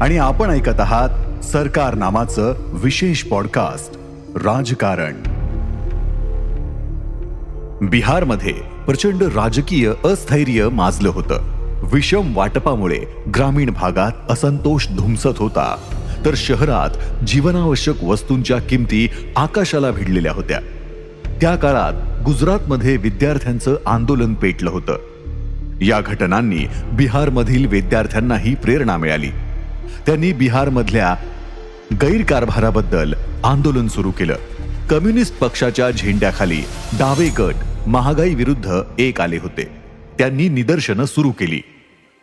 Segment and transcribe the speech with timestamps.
[0.00, 3.96] आणि आपण ऐकत आहात सरकार नामाचं विशेष पॉडकास्ट
[4.36, 5.14] राजकारण.
[7.86, 8.52] बिहारमध्ये
[8.86, 11.42] प्रचंड राजकीय अस्थैर्य माजलं होतं.
[11.92, 13.00] विषम वाटपामुळे
[13.36, 15.76] ग्रामीण भागात असंतोष धुमसत होता.
[16.24, 20.60] तर शहरात जीवनावश्यक वस्तूंच्या किमती आकाशाला भिडलेल्या होत्या.
[21.40, 24.96] त्या काळात गुजरातमध्ये विद्यार्थ्यांचं आंदोलन पेटलं होतं.
[25.82, 29.28] या घटनांनी बिहारमधील विद्यार्थ्यांनाही प्रेरणा मिळाली.
[30.06, 31.14] त्यांनी बिहारमधल्या
[32.02, 33.14] गैरकारभाराबद्दल
[33.44, 34.36] आंदोलन सुरू केलं.
[34.90, 36.60] कम्युनिस्ट पक्षाच्या झेंड्याखाली
[36.98, 37.54] डावे गट
[37.86, 39.68] महागाई विरुद्ध एक आले होते.
[40.18, 41.60] त्यांनी निदर्शनं सुरू केली.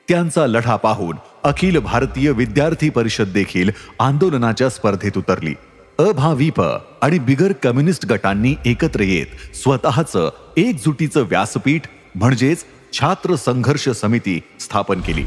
[0.10, 5.54] त्यांचा लढा पाहून अखिल भारतीय विद्यार्थी परिषद देखील आंदोलनाच्या स्पर्धेत उतरली.
[6.00, 6.62] अभाविप
[7.02, 11.82] आणि बिगर कम्युनिस्ट गटांनी एकत्र येत स्वतःचं एकजुटीचं व्यासपीठ
[12.16, 15.24] म्हणजेच छात्र संघर्ष समिती स्थापन केली.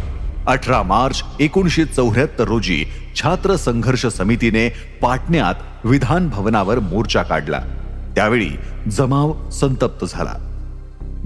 [0.47, 2.84] अठरा मार्च एकोणीसशे चौऱ्याहत्तर रोजी
[3.23, 4.69] छात्र संघर्ष समितीने
[5.03, 7.61] पाटण्यात विधान भवनावर मोर्चा काढला.
[8.14, 8.50] त्यावेळी
[8.91, 10.33] जमाव संतप्त झाला.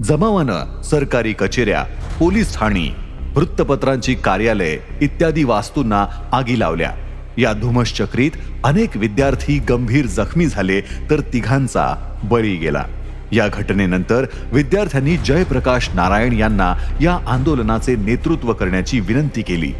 [0.03, 1.83] जमावानं सरकारी कचेऱ्या
[2.19, 2.89] पोलीस ठाणी
[3.35, 6.91] वृत्तपत्रांची कार्यालय इत्यादी वास्तूंना आगी लावल्या.
[7.37, 8.31] या धुमश्चक्रीत
[8.63, 12.85] अनेक विद्यार्थी गंभीर जखमी झाले तर तिघांचा बळी गेला.
[13.31, 19.71] या घटनेनंतर विद्यार्थ्यांनी जयप्रकाश नारायण यांना या आंदोलनाचे नेतृत्व करण्याची विनंती केली.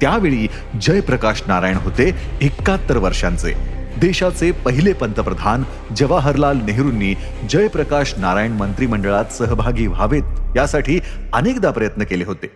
[0.00, 0.48] त्यावेळी
[0.80, 3.78] जयप्रकाश नारायण होते एकाहत्तर वर्षांचे.
[4.00, 5.62] देशाचे पहिले पंतप्रधान
[5.96, 7.14] जवाहरलाल नेहरूंनी
[7.48, 11.00] जयप्रकाश नारायण मंत्रिमंडळात सहभागी व्हावेत यासाठी
[11.32, 12.46] अनेकदा प्रयत्न केले होते.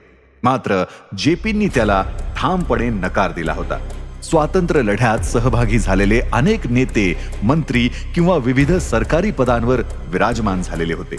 [0.43, 0.85] मात्र
[1.19, 2.05] जेपींनी त्याला
[2.37, 3.89] ठामपणे नकार दिला होता.
[4.23, 11.17] स्वातंत्र्य लढ्यात सहभागी झालेले अनेक नेते मंत्री किंवा विविध सरकारी पदांवर विराजमान झालेले होते.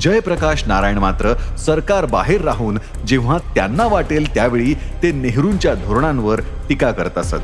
[0.00, 7.18] जयप्रकाश नारायण मात्र सरकार बाहेर राहून जेव्हा त्यांना वाटेल त्यावेळी ते नेहरूंच्या धोरणांवर टीका करत
[7.18, 7.36] असत.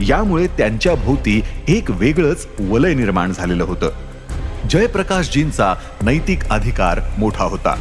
[0.00, 3.90] यामुळे त्यांच्या भोवती एक वेगळंच वलय निर्माण झालेलं होतं.
[4.70, 7.74] जयप्रकाशजींचा नैतिक अधिकार मोठा होता.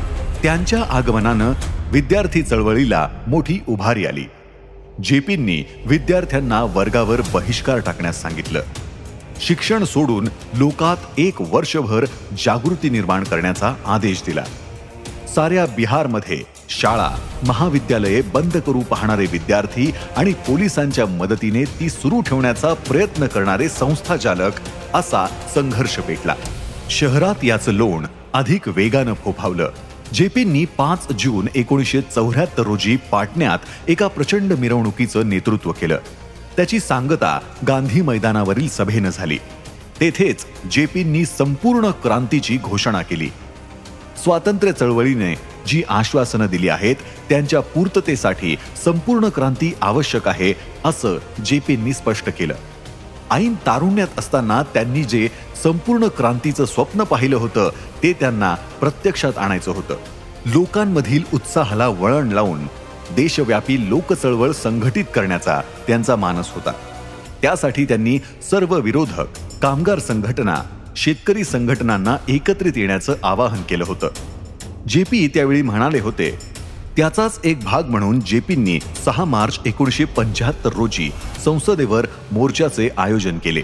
[0.43, 1.51] त्यांच्या आगमनानं
[1.91, 4.23] विद्यार्थी चळवळीला मोठी उभारी आली.
[5.03, 8.61] जेपींनी विद्यार्थ्यांना वर्गावर बहिष्कार टाकण्यास सांगितलं.
[9.41, 12.05] शिक्षण सोडून लोकात एक वर्षभर
[12.45, 14.43] जागृती निर्माण करण्याचा आदेश दिला.
[15.35, 17.09] साऱ्या बिहारमध्ये शाळा
[17.47, 24.51] महाविद्यालये बंद करू पाहणारे विद्यार्थी आणि पोलिसांच्या मदतीने ती सुरू ठेवण्याचा प्रयत्न करणारे संस्थाचालक
[24.93, 26.35] असा संघर्ष पेटला.
[26.89, 29.69] शहरात याचं लोण अधिक वेगानं फोफावलं.
[30.13, 35.97] जेपींनी पाच जून एकोणीसशे चौऱ्याहत्तर रोजी पाटण्यात एका प्रचंड मिरवणुकीचं नेतृत्व केलं.
[36.55, 39.37] त्याची सांगता गांधी मैदानावरील सभेनं झाली.
[39.99, 43.29] तेथेच जेपींनी संपूर्ण क्रांतीची घोषणा केली.
[44.23, 45.35] स्वातंत्र्य चळवळीने
[45.67, 46.95] जी आश्वासनं दिली आहेत
[47.29, 50.53] त्यांच्या पूर्ततेसाठी संपूर्ण क्रांती आवश्यक आहे
[50.85, 52.55] असं जेपींनी स्पष्ट केलं.
[53.31, 55.29] ऐन तारुण्यात असताना त्यांनी जे
[55.63, 57.69] संपूर्ण क्रांतीचं स्वप्न पाहिलं होतं
[58.03, 59.95] ते त्यांना प्रत्यक्षात आणायचं होतं.
[60.45, 62.65] लोकांमधील उत्साहाला वळण लावून
[63.15, 66.71] देशव्यापी लोकचळवळ संघटित करण्याचा त्यांचा मानस होता.
[67.41, 68.19] त्यासाठी त्यांनी
[68.51, 69.25] सर्व विरोधक
[69.61, 70.55] कामगार संघटना
[70.95, 74.07] शेतकरी संघटनांना एकत्रित येण्याचं आवाहन केलं होतं.
[74.87, 76.39] जे पी त्यावेळी म्हणाले होते
[76.97, 81.11] त्याचाच एक भाग म्हणून जेपींनी सहा मार्च एकोणीसशे पंच्याहत्तर रोजी
[81.45, 83.61] संसदेवर मोर्चाचे आयोजन केले.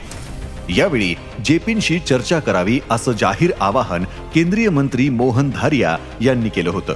[0.76, 6.94] यावेळी जेपींशी चर्चा करावी असं जाहीर आवाहन केंद्रीय मंत्री मोहन धारिया यांनी केलं होतं.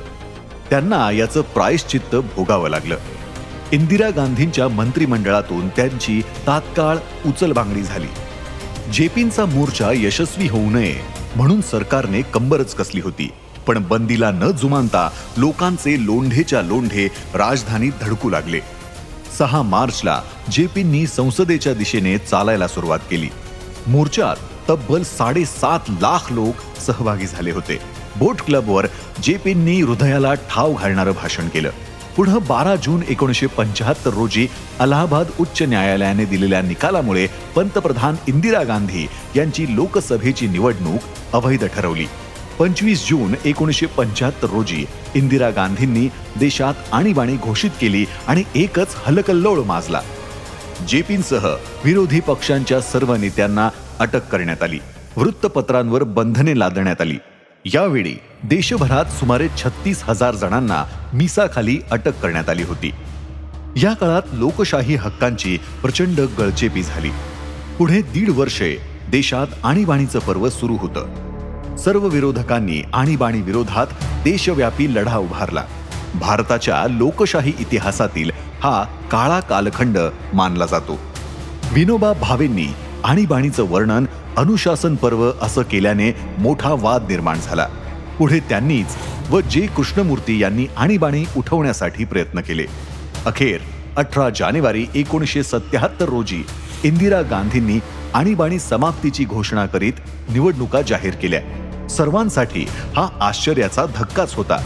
[0.70, 2.98] त्यांना याचं प्रायश्चित्त भोगावं लागलं.
[3.72, 8.08] इंदिरा गांधींच्या मंत्रिमंडळातून त्यांची तात्काळ उचलबांगडी झाली.
[8.94, 10.96] जेपींचा मोर्चा यशस्वी होऊ नये
[11.36, 13.32] म्हणून सरकारने कंबरच कसली होती.
[13.68, 18.60] पण बंदीला न जुमानता लोकांचे लोंढेच्या लोंढे राजधानीत धडकू लागले.
[19.38, 20.22] सहा मार्चला
[20.52, 23.30] जेपींनी संसदेच्या दिशेने चालायला सुरुवात केली.
[23.88, 24.36] मोर्चात
[24.70, 27.80] तब्बल साडेसात लाख लोक सहभागी झाले होते.
[28.16, 28.86] बोट क्लबवर
[29.24, 31.70] जेपींनी हृदयाला ठाव घालणारं भाषण केलं.
[32.16, 34.48] पुढं बारा जून एकोणीसशे पंचाहत्तर रोजी
[34.80, 41.00] अलाहाबाद उच्च न्यायालयाने दिलेल्या निकालामुळे पंतप्रधान इंदिरा गांधी यांची लोकसभेची निवडणूक
[41.34, 42.06] अवैध ठरवली.
[42.60, 46.08] पंचवीस जून एकोणीसशे पंच्याहत्तर रोजी इंदिरा गांधींनी
[46.40, 50.02] देशात आणीबाणी घोषित केली आणि एकच हलकल्लोळ माजला.
[50.88, 51.48] जेपींसह
[51.86, 53.70] विरोधी पक्षांच्या सर्व नेत्यांना
[54.00, 54.80] अटक करण्यात आली.
[55.18, 57.18] वृत्तपत्रांवर बंधने लादण्यात आली.
[57.66, 62.92] यावेळी देशभरात सुमारे छत्तीस हजार जणांना मिसाखाली अटक करण्यात आली होती.
[63.76, 67.10] या काळात लोकशाही हक्कांची प्रचंड गळचेपी झाली.
[67.78, 68.78] पुढे दीड वर्षे
[69.10, 71.27] देशात आणीबाणीचं पर्व सुरू होतं.
[71.78, 73.88] सर्व विरोधकांनी आणीबाणी विरोधात
[74.24, 75.64] देशव्यापी लढा उभारला.
[76.16, 78.32] भारताच्या लोकशाही इतिहासातील
[78.64, 79.98] हा काळा कालखंड
[80.34, 81.00] मानला जातो.
[81.74, 82.68] विनोबा भावेंनी
[83.04, 84.06] आणीबाणीचं वर्णन
[84.38, 87.68] अनुशासन पर्व असं केल्याने मोठा वाद निर्माण झाला.
[88.20, 88.96] पुढे त्यांनीच
[89.30, 92.66] व जे कृष्णमूर्ती यांनी आणीबाणी उठवण्यासाठी प्रयत्न केले.
[93.26, 93.62] अखेर
[93.98, 96.44] अठरा जानेवारी एकोणीसशे सत्याहत्तर रोजी
[96.84, 97.80] इंदिरा गांधींनी
[98.14, 99.94] आणीबाणी समाप्तीची घोषणा करीत
[100.30, 101.42] निवडणुका जाहीर केल्या.
[101.90, 104.58] सर्वांसाठी हा आश्चर्याचा धक्काच होता.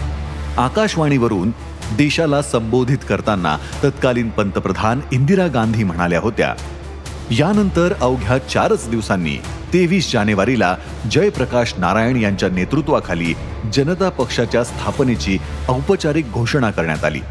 [0.57, 1.49] आकाशवाणीवरून
[1.97, 6.53] देशाला संबोधित करताना तत्कालीन पंतप्रधान इंदिरा गांधी म्हणाल्या होत्या
[7.31, 9.37] यानंतर अवघ्या चारच दिवसांनी
[9.73, 10.75] तेवीस जानेवारीला
[11.11, 13.33] जयप्रकाश नारायण यांच्या नेतृत्वाखाली
[13.73, 15.37] जनता पक्षाच्या स्थापनेची
[15.69, 17.21] औपचारिक घोषणा करण्यात आली.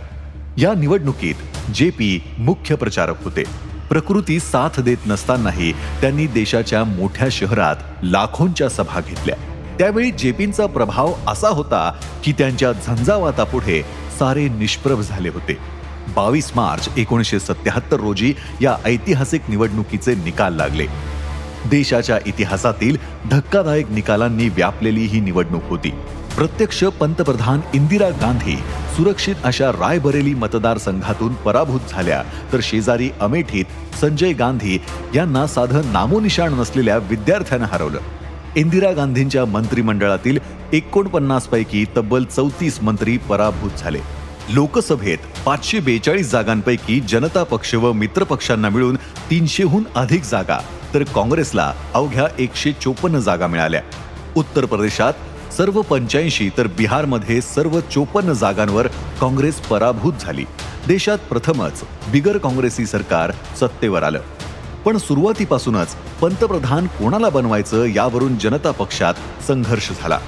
[0.57, 3.45] या निवडणुकीत जे पी मुख्य प्रचारक होते.
[3.89, 9.37] प्रकृती साथ देत नसतानाही त्यांनी देशाच्या मोठ्या शहरात लाखोंच्या सभा घेतल्या.
[9.81, 11.93] त्यावेळी जेपींचा प्रभाव असा होता
[12.25, 13.83] की त्यांच्या झंझावातापुढे
[14.19, 15.57] सारे निष्प्रभ झाले होते.
[16.17, 20.87] बावीस मार्च एकोणीसशे सत्याहत्तर रोजी या ऐतिहासिक निवडणुकीचे निकाल लागले.
[21.71, 22.97] देशाच्या इतिहासातील
[23.31, 25.91] धक्कादायक निकालांनी व्यापलेली ही निवडणूक होती.
[26.37, 28.57] प्रत्यक्ष पंतप्रधान इंदिरा गांधी
[28.97, 32.23] सुरक्षित अशा रायबरेली मतदारसंघातून पराभूत झाल्या
[32.53, 33.65] तर शेजारी अमेठीत
[34.01, 34.79] संजय गांधी
[35.15, 37.99] यांना साधं नामोनिशाण नसलेल्या विद्यार्थ्यानं हरवलं.
[38.57, 40.39] इंदिरा गांधींच्या मंत्रिमंडळातील
[40.73, 43.99] एकोणपन्नास पैकी तब्बल चौतीस मंत्री पराभूत झाले.
[44.49, 48.97] लोकसभेत पाचशे बेचाळीस जागांपैकी जनता पक्ष व मित्रपक्षांना मिळून
[49.31, 50.59] तीनशेहून अधिक जागा
[50.95, 53.81] तर काँग्रेसला अवघ्या एकशे चोपन्न जागा मिळाल्या.
[54.37, 55.13] उत्तर प्रदेशात
[55.53, 58.87] सर्व पंच्याऐंशी तर बिहारमध्ये सर्व चोपन्न जागांवर
[59.21, 60.45] काँग्रेस पराभूत झाली.
[60.89, 61.83] देशात प्रथमच
[62.13, 64.21] बिगर काँग्रेसी सरकार सत्तेवर आलं.
[64.85, 69.15] पण सुरुवातीपासूनच पंतप्रधान कोणाला बनवायचं यावरून जनता पक्षात
[69.49, 70.19] संघर्ष झाला.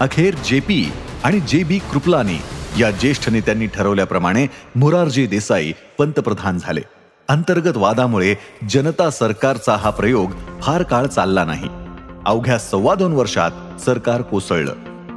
[0.00, 0.92] अखेर जे पी
[1.24, 2.38] आणि जे बी कृपलानी
[2.80, 4.46] या ज्येष्ठ नेत्यांनी ठरवल्याप्रमाणे
[4.76, 6.80] मोरारजी देसाई पंतप्रधान झाले.
[7.28, 8.34] अंतर्गत वादामुळे
[8.70, 10.30] जनता सरकारचा हा प्रयोग
[10.62, 11.68] फार काळ चालला नाही.
[12.26, 14.72] अवघ्या सव्वा दोन वर्षात सरकार कोसळलं.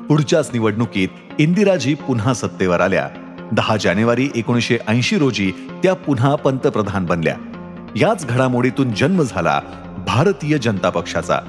[0.06, 1.07] पुढच्याच निवडणुकीत
[1.40, 3.10] इंदिराजी पुन्हा सत्तेवर आल्या.
[3.51, 5.51] दहा जानेवारी एकोणीसशे ऐंशी रोजी
[5.84, 7.36] त्या पुन्हा पंतप्रधान बनल्या.
[7.95, 9.62] याच घडामोडीतून जन्म झाला
[10.07, 11.40] भारतीय जनता पक्षाचा.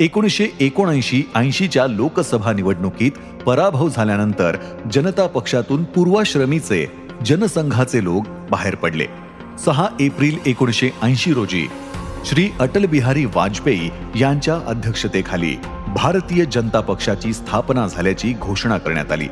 [0.00, 3.12] एकोणीसशे एकोणऐंशी ऐंशीच्या लोकसभा निवडणुकीत
[3.46, 4.56] पराभव झाल्यानंतर
[4.92, 6.86] जनता पक्षातून पूर्वाश्रमीचे
[7.24, 9.06] जनसंघाचे लोक बाहेर पडले.
[9.64, 11.68] सहा एप्रिल एकोणीसशे ऐंशी रोजी
[12.26, 13.90] श्री अटल बिहारी वाजपेयी
[14.20, 15.56] यांच्या अध्यक्षतेखाली
[15.96, 19.26] भारतीय जनता पक्षाची स्थापना झाल्याची घोषणा करण्यात आली.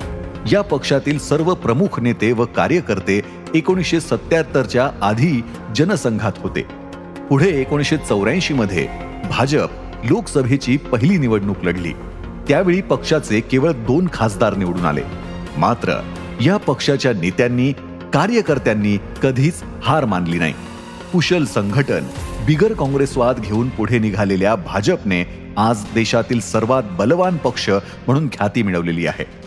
[0.53, 3.21] या पक्षातील सर्व प्रमुख नेते व कार्यकर्ते
[3.55, 5.43] एकोणीसशे सत्याहत्तरच्या आधी
[5.77, 6.63] जनसंघात होते.
[7.31, 8.89] पुढे एकोणीसशे चौऱ्याऐंशी मध्ये
[9.31, 9.69] भाजप
[10.05, 11.93] लोकसभेची पहिली निवडणूक लढली.
[12.49, 15.03] त्यावेळी पक्षाचे केवळ दोन खासदार निवडून आले.
[15.57, 16.01] मात्र
[16.41, 17.73] या पक्षाच्या नेत्यांनी
[18.13, 20.55] कार्यकर्त्यांनी कधीच हार मानली नाही.
[21.13, 22.05] कुशल संघटन
[22.47, 27.71] बिगर काँग्रेसवाद घेऊन पुढे निघालेल्या भाजपने आज देशातील सर्वात बलवान पक्ष
[28.07, 29.40] म्हणून ख्याती मिळवलेली आहे.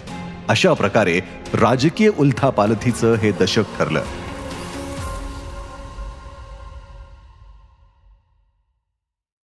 [0.50, 1.20] अशा प्रकारे
[1.54, 4.02] राजकीय उलथापालथीचं हे दशक ठरलं.